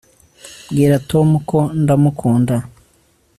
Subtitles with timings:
[0.69, 2.55] bwira tom ko ndamukunda